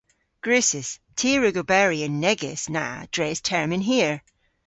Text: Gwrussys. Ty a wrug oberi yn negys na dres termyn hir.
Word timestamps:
Gwrussys. 0.43 0.89
Ty 1.17 1.29
a 1.35 1.37
wrug 1.39 1.59
oberi 1.61 1.99
yn 2.07 2.15
negys 2.23 2.63
na 2.75 2.85
dres 3.13 3.39
termyn 3.47 3.83
hir. 3.89 4.13